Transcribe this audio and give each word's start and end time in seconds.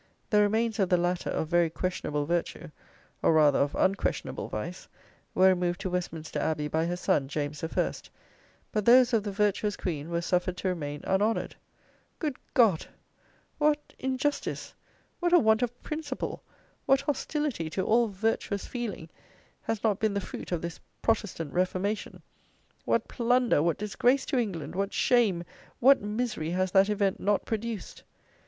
The 0.31 0.41
remains 0.41 0.79
of 0.79 0.89
the 0.89 0.97
latter, 0.97 1.29
of 1.29 1.49
very 1.49 1.69
questionable 1.69 2.25
virtue, 2.25 2.71
or, 3.21 3.33
rather, 3.33 3.59
of 3.59 3.75
unquestionable 3.75 4.47
vice, 4.49 4.87
were 5.35 5.49
removed 5.49 5.79
to 5.81 5.91
Westminster 5.91 6.39
Abbey 6.39 6.67
by 6.67 6.87
her 6.87 6.95
son, 6.95 7.27
James 7.27 7.61
the 7.61 7.69
First; 7.69 8.09
but 8.71 8.83
those 8.85 9.13
of 9.13 9.21
the 9.21 9.31
virtuous 9.31 9.77
Queen 9.77 10.09
were 10.09 10.23
suffered 10.23 10.57
to 10.57 10.69
remain 10.69 11.01
unhonoured! 11.03 11.55
Good 12.17 12.37
God! 12.55 12.87
what 13.59 13.93
injustice, 13.99 14.73
what 15.19 15.33
a 15.33 15.37
want 15.39 15.61
of 15.61 15.83
principle, 15.83 16.41
what 16.87 17.01
hostility 17.01 17.69
to 17.69 17.85
all 17.85 18.07
virtuous 18.07 18.65
feeling, 18.65 19.07
has 19.61 19.83
not 19.83 19.99
been 19.99 20.15
the 20.15 20.19
fruit 20.19 20.51
of 20.51 20.63
this 20.63 20.79
Protestant 21.03 21.53
Reformation; 21.53 22.23
what 22.85 23.07
plunder, 23.07 23.61
what 23.61 23.77
disgrace 23.77 24.25
to 24.25 24.39
England, 24.39 24.73
what 24.73 24.93
shame, 24.93 25.43
what 25.79 26.01
misery, 26.01 26.49
has 26.49 26.71
that 26.71 26.89
event 26.89 27.19
not 27.19 27.45
produced! 27.45 28.01